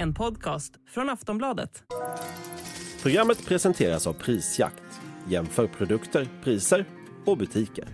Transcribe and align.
En 0.00 0.14
podcast 0.14 0.72
från 0.88 1.10
Aftonbladet. 1.10 1.82
Programmet 3.02 3.46
presenteras 3.46 4.06
av 4.06 4.12
Prisjakt. 4.12 5.00
Jämför 5.28 5.66
produkter, 5.66 6.28
priser 6.44 6.84
och 7.24 7.38
butiker. 7.38 7.84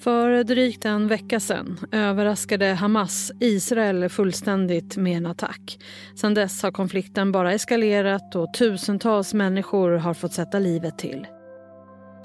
För 0.00 0.44
drygt 0.44 0.84
en 0.84 1.08
vecka 1.08 1.40
sedan 1.40 1.78
överraskade 1.92 2.66
Hamas 2.66 3.32
Israel 3.40 4.08
fullständigt 4.08 4.96
med 4.96 5.16
en 5.16 5.26
attack. 5.26 5.78
Sedan 6.14 6.34
dess 6.34 6.62
har 6.62 6.70
konflikten 6.70 7.32
bara 7.32 7.52
eskalerat 7.52 8.34
och 8.34 8.54
tusentals 8.54 9.34
människor 9.34 9.90
har 9.90 10.14
fått 10.14 10.32
sätta 10.32 10.58
livet 10.58 10.98
till. 10.98 11.26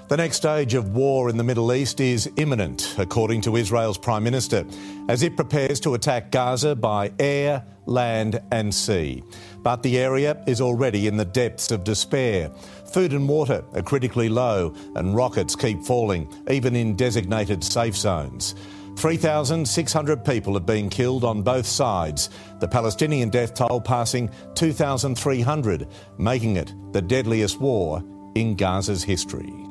The 0.06 0.18
next 0.18 0.36
stage 0.36 0.74
of 0.74 0.90
war 0.94 1.30
in 1.30 1.38
the 1.38 1.44
Middle 1.44 1.72
East 1.72 1.98
is 1.98 2.30
imminent, 2.36 2.94
according 2.98 3.40
to 3.42 3.56
Israel's 3.56 3.96
Prime 3.96 4.22
Minister, 4.22 4.66
as 5.08 5.22
it 5.22 5.34
prepares 5.34 5.80
to 5.80 5.94
attack 5.94 6.30
Gaza 6.30 6.76
by 6.76 7.10
air, 7.18 7.64
land, 7.86 8.42
and 8.52 8.72
sea. 8.74 9.24
But 9.62 9.82
the 9.82 9.98
area 9.98 10.44
is 10.46 10.60
already 10.60 11.06
in 11.06 11.16
the 11.16 11.24
depths 11.24 11.70
of 11.70 11.84
despair. 11.84 12.50
Food 12.92 13.14
and 13.14 13.26
water 13.26 13.64
are 13.72 13.80
critically 13.80 14.28
low, 14.28 14.74
and 14.94 15.16
rockets 15.16 15.56
keep 15.56 15.82
falling, 15.82 16.30
even 16.50 16.76
in 16.76 16.96
designated 16.96 17.64
safe 17.64 17.96
zones. 17.96 18.54
3,600 18.96 20.22
people 20.22 20.52
have 20.52 20.66
been 20.66 20.90
killed 20.90 21.24
on 21.24 21.40
both 21.40 21.66
sides, 21.66 22.28
the 22.60 22.68
Palestinian 22.68 23.30
death 23.30 23.54
toll 23.54 23.80
passing 23.80 24.30
2,300, 24.54 25.88
making 26.18 26.56
it 26.56 26.74
the 26.92 27.02
deadliest 27.02 27.58
war 27.58 28.04
in 28.34 28.54
Gaza's 28.54 29.02
history. 29.02 29.64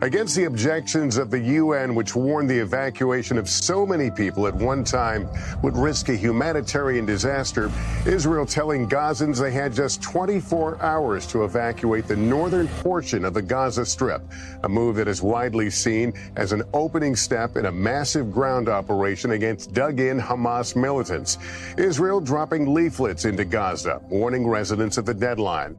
Against 0.00 0.36
the 0.36 0.44
objections 0.44 1.16
of 1.16 1.28
the 1.28 1.40
UN, 1.40 1.92
which 1.96 2.14
warned 2.14 2.48
the 2.48 2.58
evacuation 2.58 3.36
of 3.36 3.48
so 3.48 3.84
many 3.84 4.12
people 4.12 4.46
at 4.46 4.54
one 4.54 4.84
time 4.84 5.28
would 5.60 5.76
risk 5.76 6.08
a 6.08 6.14
humanitarian 6.14 7.04
disaster, 7.04 7.68
Israel 8.06 8.46
telling 8.46 8.88
Gazans 8.88 9.40
they 9.40 9.50
had 9.50 9.72
just 9.72 10.00
24 10.00 10.80
hours 10.80 11.26
to 11.26 11.42
evacuate 11.42 12.06
the 12.06 12.14
northern 12.14 12.68
portion 12.68 13.24
of 13.24 13.34
the 13.34 13.42
Gaza 13.42 13.84
Strip, 13.84 14.22
a 14.62 14.68
move 14.68 14.94
that 14.94 15.08
is 15.08 15.20
widely 15.20 15.68
seen 15.68 16.12
as 16.36 16.52
an 16.52 16.62
opening 16.74 17.16
step 17.16 17.56
in 17.56 17.66
a 17.66 17.72
massive 17.72 18.30
ground 18.30 18.68
operation 18.68 19.32
against 19.32 19.74
dug 19.74 19.98
in 19.98 20.20
Hamas 20.20 20.76
militants. 20.76 21.38
Israel 21.76 22.20
dropping 22.20 22.72
leaflets 22.72 23.24
into 23.24 23.44
Gaza, 23.44 24.00
warning 24.10 24.46
residents 24.46 24.96
of 24.96 25.06
the 25.06 25.14
deadline. 25.14 25.76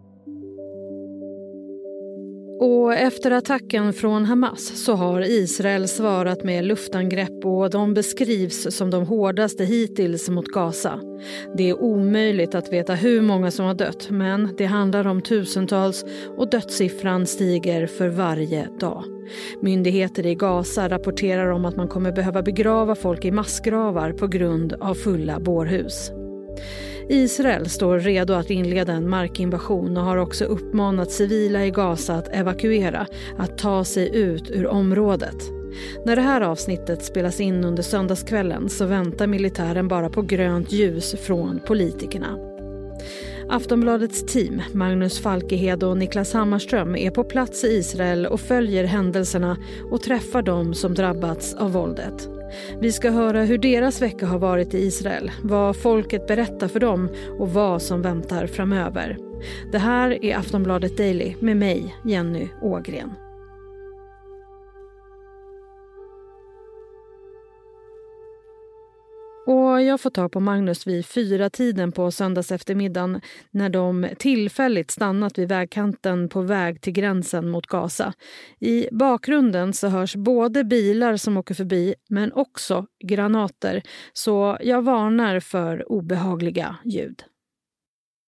Och 2.62 2.94
efter 2.94 3.32
attacken 3.32 3.94
från 3.94 4.26
Hamas 4.26 4.84
så 4.86 4.94
har 4.94 5.22
Israel 5.22 5.88
svarat 5.88 6.44
med 6.44 6.66
luftangrepp 6.66 7.46
och 7.46 7.70
de 7.70 7.94
beskrivs 7.94 8.76
som 8.76 8.90
de 8.90 9.06
hårdaste 9.06 9.66
hittills 9.66 10.30
mot 10.30 10.46
Gaza. 10.46 11.00
Det 11.58 11.70
är 11.70 11.82
omöjligt 11.82 12.56
att 12.56 12.74
veta 12.74 12.94
hur 12.96 13.22
många 13.22 13.52
som 13.52 13.66
har 13.66 13.74
dött 13.74 14.08
men 14.10 14.56
det 14.58 14.66
handlar 14.66 15.08
om 15.08 15.22
tusentals 15.22 16.06
och 16.38 16.50
dödssiffran 16.50 17.26
stiger 17.26 17.88
för 17.88 18.08
varje 18.08 18.68
dag. 18.80 19.04
Myndigheter 19.62 20.26
i 20.26 20.36
Gaza 20.36 20.90
rapporterar 20.90 21.52
om 21.52 21.66
att 21.66 21.76
man 21.76 21.88
kommer 21.88 22.12
behöva 22.12 22.42
begrava 22.42 22.96
folk 22.96 23.26
i 23.26 23.32
massgravar 23.32 24.12
på 24.12 24.28
grund 24.28 24.74
av 24.74 24.94
fulla 24.94 25.40
bårhus. 25.40 26.12
Israel 27.10 27.70
står 27.70 28.00
redo 28.00 28.34
att 28.34 28.50
inleda 28.50 28.94
en 28.94 29.10
markinvasion 29.10 29.98
och 29.98 30.04
har 30.04 30.18
också 30.18 30.46
uppmanat 30.46 31.12
civila 31.12 31.66
i 31.66 31.72
Gaza 31.72 32.16
att 32.16 32.36
evakuera, 32.36 33.08
att 33.38 33.58
ta 33.58 33.84
sig 33.84 34.16
ut 34.16 34.52
ur 34.52 34.68
området. 34.68 35.36
När 36.06 36.16
det 36.16 36.22
här 36.22 36.42
avsnittet 36.42 37.04
spelas 37.04 37.40
in 37.40 37.64
under 37.64 37.84
söndagskvällen 37.84 38.70
så 38.70 38.86
väntar 38.86 39.28
militären 39.28 39.88
bara 39.88 40.10
på 40.10 40.22
grönt 40.22 40.72
ljus 40.72 41.16
från 41.22 41.60
politikerna. 41.68 42.38
Aftonbladets 43.50 44.26
team, 44.26 44.62
Magnus 44.74 45.20
Falkehed 45.20 45.84
och 45.84 45.98
Niklas 45.98 46.34
Hammarström 46.34 46.96
är 46.96 47.12
på 47.12 47.24
plats 47.24 47.64
i 47.64 47.68
Israel 47.68 48.26
och 48.26 48.40
följer 48.40 48.84
händelserna 48.84 49.58
och 49.92 50.02
träffar 50.02 50.42
dem 50.42 50.74
som 50.74 50.94
drabbats 50.94 51.54
av 51.54 51.72
våldet. 51.72 52.39
Vi 52.80 52.92
ska 52.92 53.12
höra 53.12 53.44
hur 53.44 53.58
deras 53.58 54.02
vecka 54.02 54.26
har 54.26 54.40
varit 54.40 54.74
i 54.74 54.78
Israel, 54.78 55.32
vad 55.44 55.78
folket 55.78 56.28
berättar 56.28 56.68
för 56.68 56.80
dem 56.80 57.10
och 57.40 57.54
vad 57.54 57.82
som 57.82 58.02
väntar 58.02 58.48
framöver. 58.48 59.18
Det 59.72 59.78
här 59.78 60.26
är 60.26 60.38
Aftonbladet 60.38 60.98
Daily 60.98 61.36
med 61.40 61.58
mig, 61.58 61.96
Jenny 62.06 62.48
Ågren. 62.62 63.29
Och 69.52 69.82
jag 69.82 70.02
får 70.02 70.10
tag 70.10 70.32
på 70.32 70.40
Magnus 70.40 70.88
vid 70.88 71.06
fyra 71.06 71.50
tiden 71.50 71.92
på 71.92 72.12
söndags 72.12 72.52
eftermiddagen 72.52 73.22
när 73.52 73.70
de 73.70 74.08
tillfälligt 74.18 74.92
stannat 74.92 75.38
vid 75.38 75.50
vägkanten 75.50 76.30
på 76.30 76.42
väg 76.42 76.82
till 76.82 76.94
gränsen 76.94 77.50
mot 77.50 77.68
Gaza. 77.68 78.14
I 78.60 78.88
bakgrunden 78.92 79.74
så 79.74 79.88
hörs 79.88 80.16
både 80.16 80.64
bilar 80.64 81.18
som 81.18 81.38
åker 81.38 81.56
förbi 81.56 81.96
men 82.10 82.34
också 82.34 82.86
granater. 83.04 83.82
Så 84.14 84.58
jag 84.62 84.82
varnar 84.82 85.40
för 85.40 85.92
obehagliga 85.92 86.76
ljud. 86.86 87.24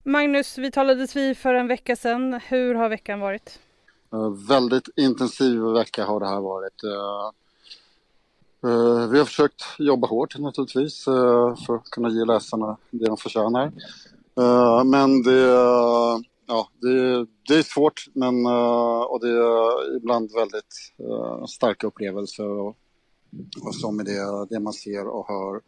Magnus, 0.05 0.57
vi 0.57 0.71
talades 0.71 1.15
vid 1.15 1.37
för 1.37 1.53
en 1.53 1.67
vecka 1.67 1.95
sedan. 1.95 2.39
Hur 2.47 2.75
har 2.75 2.89
veckan 2.89 3.19
varit? 3.19 3.59
Uh, 4.13 4.47
väldigt 4.49 4.89
intensiv 4.95 5.61
vecka 5.61 6.05
har 6.05 6.19
det 6.19 6.27
här 6.27 6.41
varit. 6.41 6.83
Eh, 8.63 9.07
vi 9.07 9.17
har 9.17 9.25
försökt 9.25 9.63
jobba 9.79 10.07
hårt 10.07 10.39
naturligtvis 10.39 11.07
eh, 11.07 11.55
för 11.65 11.75
att 11.75 11.89
kunna 11.89 12.09
ge 12.09 12.25
läsarna 12.25 12.77
det 12.91 13.05
de 13.05 13.17
förtjänar. 13.17 13.71
Eh, 14.37 14.83
men 14.83 15.23
det, 15.23 15.41
ja, 16.45 16.69
det, 16.81 17.25
det 17.47 17.55
är 17.55 17.63
svårt 17.63 18.05
men, 18.13 18.45
och 19.05 19.19
det 19.19 19.29
är 19.29 19.95
ibland 19.97 20.31
väldigt 20.33 20.93
starka 21.49 21.87
upplevelser 21.87 22.49
och, 22.49 22.77
och 23.61 23.75
som 23.75 23.99
är 23.99 24.03
det, 24.03 24.45
det 24.49 24.59
man 24.59 24.73
ser 24.73 25.07
och 25.07 25.27
hör. 25.27 25.61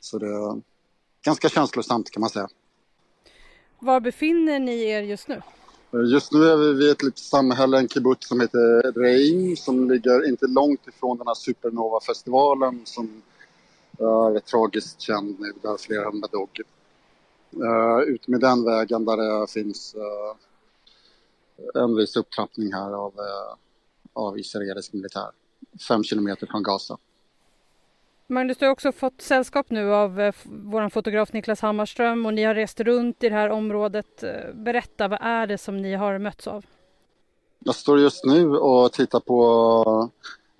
Så 0.00 0.18
det 0.18 0.26
är 0.26 0.62
ganska 1.24 1.48
känslosamt 1.48 2.10
kan 2.10 2.20
man 2.20 2.30
säga. 2.30 2.48
Var 3.78 4.00
befinner 4.00 4.58
ni 4.58 4.84
er 4.84 5.02
just 5.02 5.28
nu? 5.28 5.42
Just 5.94 6.32
nu 6.32 6.44
är 6.44 6.56
vi 6.56 6.72
vid 6.72 6.90
ett 6.90 7.02
litet 7.02 7.18
samhälle, 7.18 7.78
en 7.78 7.88
kibbutz 7.88 8.28
som 8.28 8.40
heter 8.40 8.92
Reim 9.00 9.56
som 9.56 9.90
ligger 9.90 10.28
inte 10.28 10.46
långt 10.46 10.88
ifrån 10.88 11.18
den 11.18 11.26
här 11.26 11.34
Supernova-festivalen 11.34 12.80
som 12.84 13.22
är 13.98 14.40
tragiskt 14.40 15.00
känd 15.00 15.40
nu, 15.40 15.52
där 15.62 15.76
flera 15.76 16.04
hundra 16.04 16.28
dog. 16.32 16.60
Uh, 17.56 18.00
ut 18.00 18.28
med 18.28 18.40
den 18.40 18.64
vägen 18.64 19.04
där 19.04 19.16
det 19.16 19.52
finns 19.52 19.94
uh, 19.94 21.82
en 21.82 21.96
viss 21.96 22.16
upptrappning 22.16 22.72
här 22.72 22.92
av, 22.92 23.12
uh, 23.12 23.54
av 24.12 24.38
israelisk 24.38 24.92
militär. 24.92 25.30
Fem 25.88 26.04
kilometer 26.04 26.46
från 26.46 26.62
Gaza. 26.62 26.98
Magnus, 28.32 28.58
du 28.58 28.64
har 28.64 28.72
också 28.72 28.92
fått 28.92 29.22
sällskap 29.22 29.70
nu 29.70 29.94
av 29.94 30.20
eh, 30.20 30.34
vår 30.44 30.88
fotograf 30.88 31.32
Niklas 31.32 31.60
Hammarström 31.60 32.26
och 32.26 32.34
ni 32.34 32.42
har 32.44 32.54
rest 32.54 32.80
runt 32.80 33.24
i 33.24 33.28
det 33.28 33.34
här 33.34 33.50
området. 33.50 34.22
Eh, 34.22 34.54
berätta, 34.54 35.08
vad 35.08 35.18
är 35.22 35.46
det 35.46 35.58
som 35.58 35.76
ni 35.76 35.94
har 35.94 36.18
mötts 36.18 36.46
av? 36.46 36.64
Jag 37.58 37.74
står 37.74 37.98
just 37.98 38.24
nu 38.24 38.56
och 38.56 38.92
tittar 38.92 39.20
på 39.20 40.10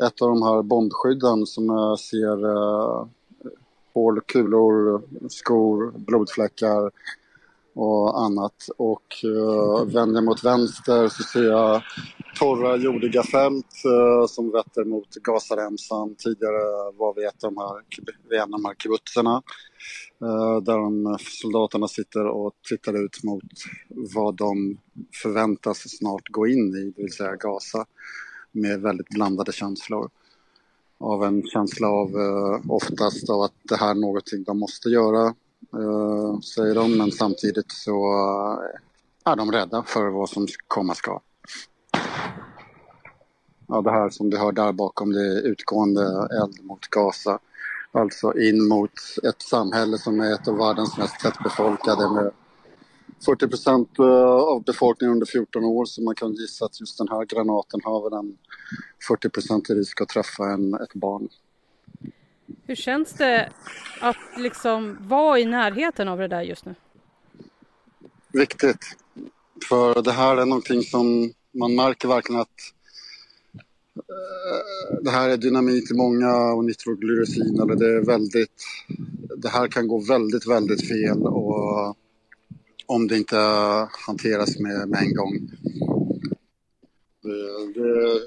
ett 0.06 0.22
av 0.22 0.28
de 0.28 0.43
här 0.43 0.62
bombskydden 0.62 1.47
som 1.47 1.66
jag 1.66 1.99
ser 1.99 2.44
eh, 2.44 3.06
hål, 3.94 4.21
kulor, 4.21 5.03
skor, 5.28 5.93
blodfläckar 5.97 6.91
och 7.75 8.21
annat. 8.21 8.69
Och 8.77 9.25
eh, 9.25 9.84
vänder 9.84 10.15
jag 10.15 10.25
mot 10.25 10.44
vänster 10.44 11.09
så 11.09 11.22
ser 11.22 11.44
jag 11.44 11.82
torra 12.34 12.76
jordiga 12.76 13.22
fält 13.22 13.84
eh, 13.84 14.26
som 14.26 14.50
vetter 14.50 14.84
mot 14.84 15.15
Gazaremsan. 15.15 16.15
Tidigare 16.15 16.93
var 16.99 17.14
vi 17.14 17.25
ett 17.25 17.44
av 17.44 17.52
de 17.52 17.61
här, 17.61 17.82
vid 18.31 18.38
en 18.38 18.55
av 18.55 18.61
de 18.61 18.64
här 18.64 18.75
kibbutzerna 18.75 19.43
eh, 20.23 20.62
där 20.62 20.79
de 20.79 21.19
soldaterna 21.20 21.88
sitter 21.88 22.26
och 22.26 22.52
tittar 22.69 23.05
ut 23.05 23.25
mot 23.25 23.44
vad 23.88 24.37
de 24.37 24.79
förväntas 25.23 25.79
snart 25.99 26.29
gå 26.29 26.46
in 26.46 26.76
i, 26.76 26.93
det 26.96 27.02
vill 27.02 27.12
säga 27.12 27.37
Gaza, 27.37 27.87
med 28.52 28.81
väldigt 28.81 29.08
blandade 29.08 29.52
känslor 29.52 30.11
av 30.99 31.25
en 31.25 31.43
känsla 31.43 31.88
av 31.88 32.08
eh, 32.08 32.70
oftast 32.70 33.31
av 33.31 33.40
att 33.40 33.55
det 33.62 33.76
här 33.76 33.90
är 33.90 33.94
någonting 34.00 34.44
de 34.44 34.58
måste 34.58 34.88
göra 34.88 35.34
säger 36.55 36.75
de, 36.75 36.99
men 36.99 37.12
samtidigt 37.12 37.73
så 37.73 38.14
är 39.25 39.37
de 39.37 39.52
rädda 39.52 39.82
för 39.82 40.11
vad 40.11 40.29
som 40.29 40.46
komma 40.69 40.94
ska. 40.94 41.20
Ja, 43.72 43.80
det 43.80 43.90
här 43.90 44.10
som 44.10 44.30
du 44.30 44.38
hör 44.38 44.52
där 44.52 44.72
bakom 44.72 45.12
det 45.12 45.20
är 45.20 45.42
utgående 45.42 46.02
eld 46.42 46.64
mot 46.64 46.86
Gaza. 46.86 47.38
Alltså 47.92 48.38
in 48.38 48.69
mot 48.69 48.90
ett 49.22 49.42
samhälle 49.42 49.98
som 49.98 50.20
är 50.20 50.34
ett 50.34 50.48
av 50.48 50.56
världens 50.56 50.98
mest 50.98 51.20
tättbefolkade 51.20 52.10
med 52.10 52.30
40 53.24 53.48
procent 53.48 53.98
eh, 53.98 54.04
av 54.32 54.62
befolkningen 54.64 55.12
under 55.12 55.26
14 55.26 55.64
år 55.64 55.84
så 55.84 56.02
man 56.02 56.14
kan 56.14 56.32
gissa 56.32 56.64
att 56.64 56.80
just 56.80 56.98
den 56.98 57.08
här 57.08 57.24
granaten 57.24 57.80
har 57.84 58.10
väl 58.10 58.19
en 58.19 58.38
40 59.08 59.28
procent 59.28 59.70
risk 59.70 60.00
att 60.00 60.08
träffa 60.08 60.50
en, 60.50 60.74
ett 60.74 60.94
barn. 60.94 61.28
Hur 62.66 62.74
känns 62.74 63.12
det 63.12 63.52
att 64.00 64.16
liksom 64.36 64.96
vara 65.00 65.38
i 65.38 65.44
närheten 65.44 66.08
av 66.08 66.19
det 66.19 66.28
där 66.28 66.42
just 66.42 66.64
nu? 66.64 66.74
Viktigt. 68.32 68.96
För 69.69 70.02
det 70.02 70.12
här 70.12 70.36
är 70.36 70.46
någonting 70.46 70.82
som 70.82 71.32
man 71.52 71.74
märker 71.74 72.08
verkligen 72.08 72.40
att 72.40 72.72
Eh, 73.97 75.03
det 75.03 75.11
här 75.11 75.29
är 75.29 75.37
dynamit 75.37 75.91
i 75.91 75.94
många 75.94 76.53
och 76.53 76.65
nitroglycerin 76.65 77.61
eller 77.61 77.75
det 77.75 77.97
är 77.97 78.06
väldigt 78.06 78.65
det 79.37 79.49
här 79.49 79.69
kan 79.69 79.89
gå 79.89 79.99
väldigt, 79.99 80.49
väldigt 80.49 80.89
fel 80.89 81.23
och 81.23 81.97
om 82.87 83.09
det 83.09 83.17
inte 83.17 83.37
hanteras 84.06 84.59
med, 84.59 84.89
med 84.89 85.03
en 85.03 85.15
gång. 85.15 85.35
Eh, 87.25 87.73
det, 87.75 88.15
det, 88.15 88.21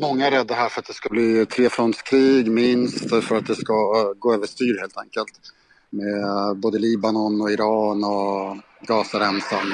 många 0.00 0.26
är 0.26 0.30
rädda 0.30 0.54
här 0.54 0.68
för 0.68 0.80
att 0.80 0.86
det 0.86 0.94
ska 0.94 1.08
bli 1.08 1.46
trefrontskrig 1.46 2.50
minst, 2.50 3.10
för 3.10 3.36
att 3.36 3.46
det 3.46 3.54
ska 3.54 3.72
eh, 3.72 4.18
gå 4.18 4.34
överstyr 4.34 4.80
helt 4.80 4.98
enkelt. 4.98 5.40
Med 5.90 6.56
både 6.56 6.78
Libanon 6.78 7.40
och 7.40 7.50
Iran 7.50 8.04
och 8.04 8.56
Gazaremsan 8.86 9.72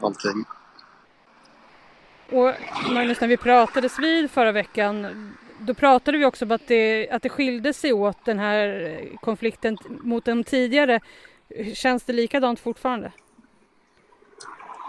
och 0.00 0.06
allting. 0.06 0.44
Och 2.32 2.52
Magnus, 2.92 3.20
när 3.20 3.28
vi 3.28 3.36
pratades 3.36 3.98
vid 3.98 4.30
förra 4.30 4.52
veckan, 4.52 5.06
då 5.58 5.74
pratade 5.74 6.18
vi 6.18 6.24
också 6.24 6.44
om 6.44 6.50
att 6.50 6.68
det, 6.68 7.10
att 7.10 7.22
det 7.22 7.28
skilde 7.28 7.72
sig 7.72 7.92
åt 7.92 8.24
den 8.24 8.38
här 8.38 9.00
konflikten 9.20 9.78
mot 10.02 10.24
den 10.24 10.44
tidigare. 10.44 11.00
Känns 11.74 12.02
det 12.02 12.12
likadant 12.12 12.60
fortfarande? 12.60 13.12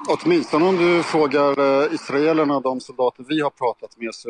Åtminstone 0.09 0.65
om 0.65 0.77
du 0.77 1.03
frågar 1.03 1.59
eh, 1.59 1.93
israelerna, 1.93 2.59
de 2.59 2.79
soldater 2.79 3.25
vi 3.29 3.41
har 3.41 3.49
pratat 3.49 3.97
med, 3.97 4.15
så 4.15 4.29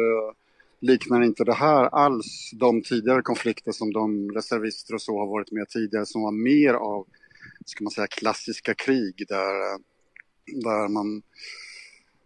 liknar 0.80 1.24
inte 1.24 1.44
det 1.44 1.54
här 1.54 1.84
alls 1.84 2.52
de 2.54 2.82
tidigare 2.82 3.22
konflikter 3.22 3.72
som 3.72 3.94
de 3.94 4.32
reservister 4.32 4.94
och 4.94 5.02
så 5.02 5.20
har 5.20 5.28
varit 5.28 5.52
med 5.52 5.70
tidigare 5.70 6.06
som 6.06 6.22
var 6.22 6.32
mer 6.32 6.74
av, 6.74 7.06
ska 7.66 7.84
man 7.84 7.92
säga, 7.92 8.08
klassiska 8.08 8.74
krig 8.74 9.26
där, 9.28 9.74
eh, 9.74 9.78
där 10.64 10.88
man 10.88 11.22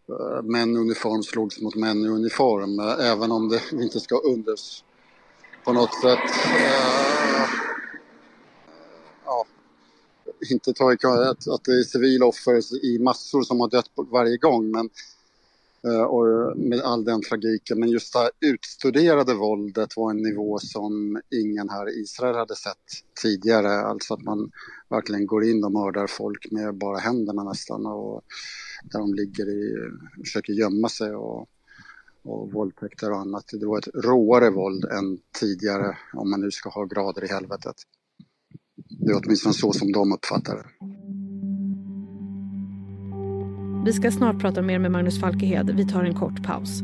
Eh, 0.10 0.42
män 0.44 0.76
i 0.76 0.80
uniform 0.80 1.24
slogs 1.24 1.62
mot 1.62 1.76
män 1.76 2.06
i 2.06 2.08
uniform, 2.08 2.80
eh, 2.80 3.12
även 3.12 3.32
om 3.32 3.50
det 3.50 3.62
inte 3.72 4.00
ska 4.00 4.18
unders 4.18 4.84
på 5.66 5.74
något 5.74 6.02
sätt. 6.02 6.20
Äh, 6.56 7.50
ja, 9.26 9.46
inte 10.52 10.74
ta 10.74 10.94
i 10.94 10.98
att, 11.04 11.48
att 11.48 11.64
det 11.64 11.72
är 11.72 11.84
civila 11.84 12.26
offer 12.26 12.86
i 12.86 13.00
massor 13.00 13.42
som 13.42 13.60
har 13.60 13.70
dött 13.70 13.92
varje 13.96 14.38
gång 14.38 14.72
men 14.72 14.90
Eh, 15.84 16.02
och 16.02 16.58
med 16.58 16.82
all 16.82 17.06
den 17.06 17.22
tragiken. 17.22 17.80
Men 17.80 17.90
just 17.90 18.14
det 18.14 18.20
här 18.20 18.30
utstuderade 18.42 19.34
våldet 19.34 19.98
var 19.98 20.12
en 20.12 20.22
nivå 20.22 20.60
som 20.60 21.22
ingen 21.30 21.70
här 21.70 21.90
i 21.90 22.02
Israel 22.02 22.36
hade 22.36 22.56
sett 22.56 22.86
tidigare. 23.22 23.82
Alltså 23.82 24.14
att 24.14 24.24
man 24.24 24.52
verkligen 24.90 25.26
går 25.26 25.44
in 25.44 25.64
och 25.64 25.72
mördar 25.72 26.08
folk 26.08 26.52
med 26.52 26.76
bara 26.76 26.98
händerna 26.98 27.44
nästan 27.44 27.86
och 27.86 28.22
där 28.84 29.00
de 29.00 29.14
ligger 29.14 29.50
i, 29.50 29.76
försöker 30.24 30.54
gömma 30.54 30.90
sig 30.90 31.16
och, 31.16 31.50
och 32.24 32.52
våldtäkter 32.52 33.12
och 33.12 33.20
annat. 33.20 33.46
Det 33.52 33.66
var 33.66 33.78
ett 33.78 34.06
råare 34.06 34.50
våld 34.50 34.86
än 34.86 35.20
tidigare 35.40 35.98
om 36.14 36.30
man 36.30 36.42
nu 36.42 36.52
ska 36.52 36.70
ha 36.70 36.86
grader 36.86 37.24
i 37.24 37.28
helvetet. 37.28 37.76
Det 39.00 39.12
är 39.12 39.22
åtminstone 39.26 39.54
så 39.54 39.74
som 39.74 39.92
de 39.92 40.14
uppfattar 40.14 40.56
det. 40.56 40.97
Vi 43.86 43.94
ska 43.94 44.12
snart 44.12 44.40
prata 44.40 44.62
mer 44.62 44.80
med 44.80 44.92
Magnus 44.92 45.20
Falkehed. 45.20 45.70
Vi 45.70 45.86
tar 45.86 46.04
en 46.04 46.14
kort 46.14 46.44
paus. 46.44 46.84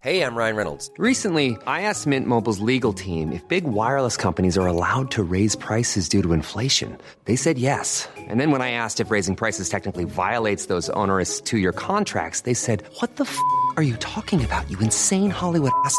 Hey, 0.00 0.22
I'm 0.22 0.36
Ryan 0.36 0.56
Reynolds. 0.56 0.90
Recently, 0.96 1.56
I 1.66 1.82
asked 1.82 2.06
Mint 2.06 2.26
Mobile's 2.26 2.60
legal 2.60 2.92
team 2.92 3.32
if 3.32 3.46
big 3.48 3.64
wireless 3.64 4.16
companies 4.16 4.56
are 4.56 4.66
allowed 4.66 5.10
to 5.10 5.24
raise 5.24 5.56
prices 5.56 6.08
due 6.08 6.22
to 6.22 6.32
inflation. 6.32 6.96
They 7.24 7.36
said 7.36 7.58
yes. 7.58 8.08
And 8.16 8.40
then 8.40 8.52
when 8.52 8.62
I 8.62 8.70
asked 8.70 9.00
if 9.00 9.10
raising 9.10 9.34
prices 9.34 9.68
technically 9.68 10.04
violates 10.04 10.66
those 10.66 10.88
onerous 10.90 11.40
two-year 11.40 11.72
contracts, 11.72 12.42
they 12.42 12.54
said, 12.54 12.84
"What 13.00 13.16
the 13.16 13.24
f*** 13.24 13.36
are 13.76 13.82
you 13.82 13.96
talking 13.96 14.44
about? 14.44 14.70
You 14.70 14.78
insane 14.78 15.30
Hollywood 15.30 15.72
ass." 15.84 15.98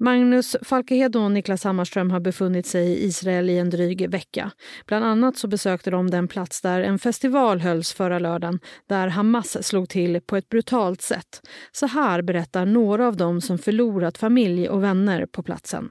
Magnus 0.00 0.56
Falkehed 0.62 1.16
och 1.16 1.30
Niklas 1.30 1.64
Hammarström 1.64 2.10
har 2.10 2.20
befunnit 2.20 2.66
sig 2.66 2.88
i 2.88 3.04
Israel 3.04 3.50
i 3.50 3.58
en 3.58 3.70
dryg 3.70 4.10
vecka. 4.10 4.50
Bland 4.86 5.04
annat 5.04 5.36
så 5.36 5.48
besökte 5.48 5.90
de 5.90 6.10
den 6.10 6.28
plats 6.28 6.60
där 6.60 6.80
en 6.80 6.98
festival 6.98 7.60
hölls 7.60 7.92
förra 7.92 8.18
lördagen 8.18 8.60
där 8.88 9.08
Hamas 9.08 9.66
slog 9.66 9.88
till 9.88 10.20
på 10.20 10.36
ett 10.36 10.48
brutalt 10.48 11.02
sätt. 11.02 11.40
Så 11.72 11.86
här 11.86 12.22
berättar 12.22 12.66
några 12.66 13.06
av 13.06 13.16
dem 13.16 13.40
som 13.40 13.58
förlorat 13.58 14.18
familj 14.18 14.68
och 14.68 14.82
vänner 14.82 15.26
på 15.26 15.42
platsen. 15.42 15.90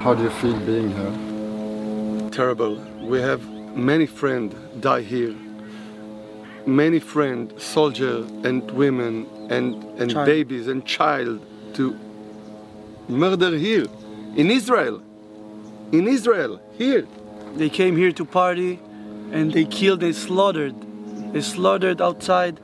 How 0.00 0.14
do 0.14 0.20
you 0.20 0.30
feel 0.30 0.58
being 0.66 0.88
here? 0.88 1.12
Terrible. 2.30 2.76
We 3.10 3.22
have 3.22 3.42
many 3.74 4.06
friends 4.06 4.54
die 4.74 5.02
here. 5.02 5.34
Many 6.64 7.00
friends, 7.00 7.52
soldiers 7.58 8.26
and 8.44 8.70
women 8.70 9.26
and, 9.50 9.74
and 10.00 10.14
babies 10.14 10.68
and 10.68 10.86
child 10.86 11.40
to 11.76 11.92
murder 13.08 13.56
here 13.56 13.86
in 14.36 14.50
Israel. 14.50 15.02
In 15.92 16.08
Israel, 16.08 16.60
here. 16.76 17.06
They 17.54 17.68
came 17.68 17.96
here 17.96 18.12
to 18.12 18.24
party 18.24 18.80
and 19.32 19.52
they 19.52 19.64
killed, 19.64 20.00
they 20.00 20.12
slaughtered. 20.12 20.74
They 21.32 21.40
slaughtered 21.40 22.00
outside 22.00 22.60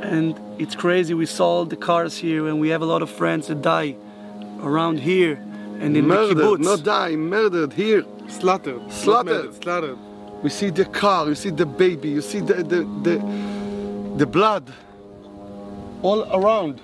and 0.00 0.38
it's 0.58 0.74
crazy. 0.74 1.14
We 1.14 1.26
saw 1.26 1.64
the 1.64 1.76
cars 1.76 2.18
here 2.18 2.46
and 2.48 2.60
we 2.60 2.68
have 2.68 2.82
a 2.82 2.86
lot 2.86 3.02
of 3.02 3.10
friends 3.10 3.48
that 3.48 3.62
die 3.62 3.96
around 4.60 5.00
here 5.00 5.34
and 5.80 5.96
in 5.96 6.06
murdered, 6.06 6.36
the 6.36 6.42
kibbutz. 6.42 6.64
not 6.64 6.82
die, 6.84 7.16
murdered 7.16 7.72
here. 7.72 8.04
slaughtered. 8.28 8.92
Slaughtered. 8.92 9.62
slaughtered. 9.62 9.98
We 10.42 10.50
see 10.50 10.70
the 10.70 10.84
car, 10.84 11.28
you 11.28 11.34
see 11.34 11.50
the 11.50 11.66
baby, 11.66 12.10
you 12.10 12.20
see 12.20 12.40
the, 12.40 12.54
the, 12.54 12.84
the, 13.02 14.14
the 14.18 14.26
blood 14.26 14.72
all 16.02 16.22
around. 16.32 16.80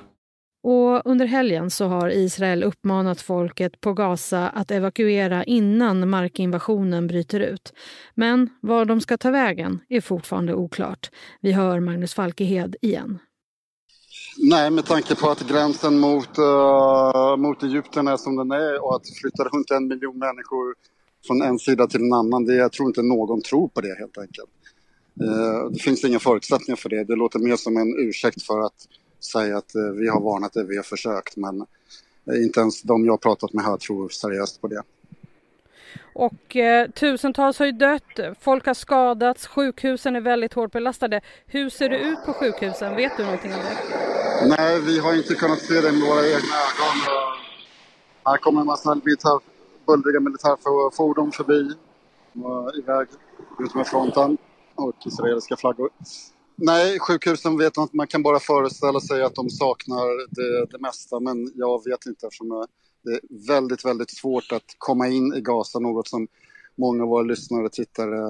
Och 0.66 1.02
under 1.04 1.26
helgen 1.26 1.70
så 1.70 1.84
har 1.84 2.08
Israel 2.08 2.62
uppmanat 2.62 3.20
folket 3.20 3.80
på 3.80 3.92
Gaza 3.92 4.48
att 4.48 4.70
evakuera 4.70 5.44
innan 5.44 6.08
markinvasionen 6.10 7.06
bryter 7.06 7.40
ut. 7.40 7.72
Men 8.14 8.50
var 8.60 8.84
de 8.84 9.00
ska 9.00 9.16
ta 9.16 9.30
vägen 9.30 9.80
är 9.88 10.00
fortfarande 10.00 10.54
oklart. 10.54 11.10
Vi 11.40 11.52
hör 11.52 11.80
Magnus 11.80 12.14
Falkehed 12.14 12.76
igen. 12.80 13.18
Nej, 14.38 14.70
med 14.70 14.86
tanke 14.86 15.14
på 15.14 15.30
att 15.30 15.48
gränsen 15.48 15.98
mot, 15.98 16.38
uh, 16.38 17.36
mot 17.36 17.62
Egypten 17.62 18.08
är 18.08 18.16
som 18.16 18.36
den 18.36 18.50
är 18.50 18.84
och 18.84 18.96
att 18.96 19.08
flytta 19.22 19.44
runt 19.44 19.70
en 19.70 19.88
miljon 19.88 20.18
människor 20.18 20.74
från 21.26 21.42
en 21.42 21.58
sida 21.58 21.86
till 21.86 22.00
en 22.00 22.12
annan, 22.12 22.44
det, 22.44 22.54
jag 22.54 22.72
tror 22.72 22.88
inte 22.88 23.02
någon 23.02 23.42
tror 23.42 23.68
på 23.68 23.80
det 23.80 23.98
helt 23.98 24.18
enkelt. 24.18 24.50
Uh, 25.22 25.70
det 25.70 25.78
finns 25.78 26.04
inga 26.04 26.18
förutsättningar 26.18 26.76
för 26.76 26.88
det. 26.88 27.04
Det 27.04 27.16
låter 27.16 27.38
mer 27.38 27.56
som 27.56 27.76
en 27.76 28.08
ursäkt 28.08 28.42
för 28.42 28.60
att 28.60 28.88
säga 29.24 29.56
att 29.56 29.76
uh, 29.76 29.92
vi 29.92 30.08
har 30.08 30.20
varnat 30.20 30.52
det, 30.52 30.64
vi 30.64 30.76
har 30.76 30.82
försökt, 30.82 31.36
men 31.36 31.66
inte 32.44 32.60
ens 32.60 32.82
de 32.82 33.06
jag 33.06 33.20
pratat 33.20 33.52
med 33.52 33.64
här 33.64 33.76
tror 33.76 34.08
seriöst 34.08 34.60
på 34.60 34.68
det. 34.68 34.82
Och 36.14 36.56
eh, 36.56 36.90
tusentals 36.90 37.58
har 37.58 37.66
ju 37.66 37.72
dött, 37.72 38.20
folk 38.40 38.66
har 38.66 38.74
skadats, 38.74 39.46
sjukhusen 39.46 40.16
är 40.16 40.20
väldigt 40.20 40.54
hårt 40.54 40.72
belastade. 40.72 41.20
Hur 41.46 41.70
ser 41.70 41.88
det 41.88 41.98
ut 41.98 42.18
på 42.26 42.32
sjukhusen? 42.32 42.96
Vet 42.96 43.16
du 43.16 43.24
någonting 43.24 43.52
om 43.52 43.58
det? 43.58 44.56
Nej, 44.56 44.80
vi 44.80 44.98
har 44.98 45.14
inte 45.16 45.34
kunnat 45.34 45.58
se 45.58 45.74
det 45.74 45.92
med 45.92 46.08
våra 46.08 46.26
egna 46.26 46.54
ögon. 46.68 46.96
Här 48.24 48.36
kommer 48.36 48.60
en 48.60 48.66
massa 48.66 48.94
militär, 48.94 49.40
bullriga 49.86 50.20
militärfordon 50.20 51.32
förbi 51.32 51.74
och 52.44 52.74
iväg 52.78 53.06
ut 53.58 53.74
med 53.74 53.86
fronten 53.86 54.38
och 54.74 54.94
israeliska 55.06 55.56
flaggor. 55.56 55.90
Nej, 56.56 56.98
sjukhusen 56.98 57.58
vet 57.58 57.78
att 57.78 57.82
inte. 57.82 57.96
Man 57.96 58.06
kan 58.06 58.22
bara 58.22 58.40
föreställa 58.40 59.00
sig 59.00 59.22
att 59.22 59.34
de 59.34 59.50
saknar 59.50 60.34
det, 60.34 60.66
det 60.66 60.78
mesta, 60.78 61.20
men 61.20 61.52
jag 61.54 61.84
vet 61.84 62.06
inte 62.06 62.26
eftersom 62.26 62.66
det 63.02 63.10
är 63.10 63.20
väldigt, 63.46 63.84
väldigt 63.84 64.10
svårt 64.10 64.52
att 64.52 64.74
komma 64.78 65.08
in 65.08 65.34
i 65.34 65.40
Gaza, 65.40 65.78
något 65.78 66.08
som 66.08 66.28
många 66.74 67.02
av 67.02 67.08
våra 67.08 67.22
lyssnare, 67.22 67.68
tittare 67.68 68.20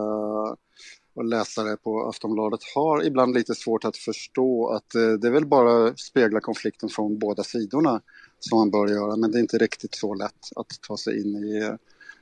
och 1.14 1.24
läsare 1.24 1.76
på 1.76 2.08
Aftonbladet 2.08 2.60
har 2.74 3.06
ibland 3.06 3.34
lite 3.34 3.54
svårt 3.54 3.84
att 3.84 3.96
förstå 3.96 4.68
att 4.68 4.94
eh, 4.94 5.12
det 5.12 5.28
är 5.28 5.32
väl 5.32 5.46
bara 5.46 5.96
spegla 5.96 6.40
konflikten 6.40 6.88
från 6.88 7.18
båda 7.18 7.42
sidorna 7.42 8.00
som 8.38 8.58
man 8.58 8.70
bör 8.70 8.88
göra, 8.88 9.16
men 9.16 9.32
det 9.32 9.38
är 9.38 9.40
inte 9.40 9.58
riktigt 9.58 9.94
så 9.94 10.14
lätt 10.14 10.48
att 10.56 10.80
ta 10.88 10.96
sig 10.96 11.20
in 11.20 11.36
i 11.36 11.62
eh, 11.62 11.74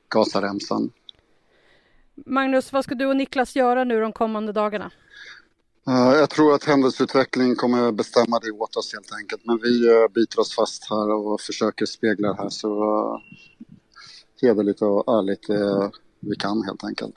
Gazaremsan. 0.09 0.91
Magnus, 2.15 2.73
vad 2.73 2.85
ska 2.85 2.95
du 2.95 3.07
och 3.07 3.17
Niklas 3.17 3.57
göra 3.57 3.85
nu 3.85 4.01
de 4.01 4.13
kommande 4.13 4.53
dagarna? 4.53 4.91
Uh, 5.89 6.15
jag 6.15 6.31
tror 6.31 6.55
att 6.55 6.65
händelseutvecklingen 6.65 7.57
kommer 7.57 7.93
bestämma 7.93 8.39
det 8.39 8.51
åt 8.51 8.77
oss 8.77 8.93
helt 8.93 9.13
enkelt. 9.13 9.43
Men 9.45 9.59
vi 9.63 9.89
uh, 9.89 10.09
biter 10.15 10.41
oss 10.41 10.55
fast 10.55 10.91
här 10.91 11.11
och 11.11 11.41
försöker 11.41 11.87
spegla 11.87 12.29
det 12.29 12.43
här 12.43 12.49
så 12.49 12.69
uh, 12.69 13.19
hederligt 14.43 14.83
och 14.83 15.19
ärligt 15.19 15.47
vi 16.21 16.37
kan 16.37 16.63
helt 16.63 16.85
enkelt. 16.85 17.15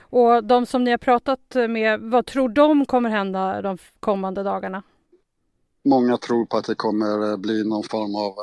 Och 0.00 0.44
de 0.44 0.66
som 0.66 0.84
ni 0.84 0.90
har 0.90 0.98
pratat 0.98 1.54
med, 1.54 2.00
vad 2.00 2.26
tror 2.26 2.48
de 2.48 2.86
kommer 2.86 3.10
hända 3.10 3.62
de 3.62 3.78
kommande 4.00 4.42
dagarna? 4.42 4.82
Många 5.84 6.16
tror 6.16 6.46
på 6.46 6.56
att 6.56 6.64
det 6.64 6.74
kommer 6.74 7.36
bli 7.36 7.64
någon 7.64 7.82
form 7.82 8.14
av, 8.14 8.34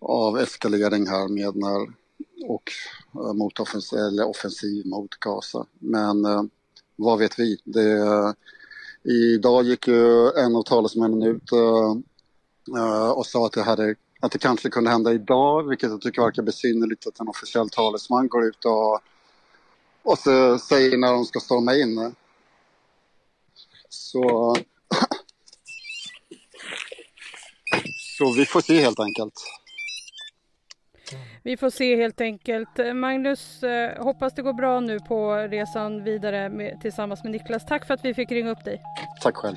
av 0.00 0.38
eskalering 0.38 1.06
här 1.06 1.28
med 1.28 1.56
när, 1.56 1.92
och 2.48 2.72
motoffensiv, 3.34 3.98
eller 3.98 4.28
offensiv 4.28 4.86
mot 4.86 5.10
Gaza. 5.10 5.66
Men 5.78 6.50
vad 6.96 7.18
vet 7.18 7.38
vi? 7.38 7.58
Det, 7.64 8.34
idag 9.04 9.64
gick 9.64 9.88
ju 9.88 10.30
en 10.30 10.56
av 10.56 10.62
talesmännen 10.62 11.22
ut 11.22 11.52
uh, 11.52 11.96
och 13.10 13.26
sa 13.26 13.46
att 13.46 13.52
det, 13.52 13.62
hade, 13.62 13.94
att 14.20 14.32
det 14.32 14.38
kanske 14.38 14.70
kunde 14.70 14.90
hända 14.90 15.12
idag, 15.12 15.68
vilket 15.68 15.90
jag 15.90 16.00
tycker 16.00 16.22
verkar 16.22 16.42
besynnerligt 16.42 17.06
att 17.06 17.20
en 17.20 17.28
officiell 17.28 17.70
talesman 17.70 18.28
går 18.28 18.44
ut 18.44 18.64
och, 18.64 19.00
och 20.02 20.18
så 20.18 20.58
säger 20.58 20.98
när 20.98 21.12
de 21.12 21.24
ska 21.24 21.40
storma 21.40 21.74
in. 21.74 22.14
Så, 23.88 24.56
så 28.18 28.32
vi 28.32 28.46
får 28.46 28.60
se 28.60 28.80
helt 28.80 29.00
enkelt. 29.00 29.34
Vi 31.46 31.56
får 31.56 31.70
se 31.70 31.96
helt 31.96 32.20
enkelt. 32.20 32.94
Magnus, 32.94 33.62
eh, 33.62 34.04
hoppas 34.04 34.32
det 34.34 34.42
går 34.42 34.52
bra 34.52 34.80
nu 34.80 35.00
på 35.00 35.34
resan 35.34 36.04
vidare 36.04 36.48
med, 36.48 36.80
tillsammans 36.80 37.22
med 37.22 37.32
Niklas. 37.32 37.66
Tack 37.66 37.86
för 37.86 37.94
att 37.94 38.04
vi 38.04 38.14
fick 38.14 38.32
ringa 38.32 38.50
upp 38.50 38.64
dig. 38.64 38.82
Tack 39.22 39.36
själv. 39.36 39.56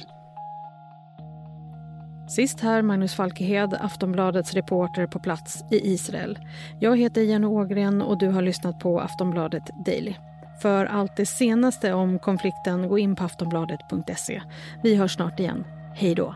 Sist 2.29 2.59
här 2.59 2.81
Magnus 2.81 3.15
Falkehed, 3.15 3.73
Aftonbladets 3.73 4.53
reporter 4.53 5.07
på 5.07 5.19
plats 5.19 5.63
i 5.71 5.93
Israel. 5.93 6.39
Jag 6.79 6.97
heter 6.97 7.21
Jenny 7.21 7.47
Ågren 7.47 8.01
och 8.01 8.17
du 8.17 8.27
har 8.27 8.41
lyssnat 8.41 8.79
på 8.79 8.99
Aftonbladet 8.99 9.63
Daily. 9.85 10.15
För 10.61 10.85
allt 10.85 11.15
det 11.17 11.25
senaste 11.25 11.93
om 11.93 12.19
konflikten, 12.19 12.87
gå 12.87 12.99
in 12.99 13.15
på 13.15 13.23
aftonbladet.se. 13.23 14.41
Vi 14.83 14.95
hörs 14.95 15.15
snart 15.15 15.39
igen. 15.39 15.65
Hej 15.95 16.15
då! 16.15 16.35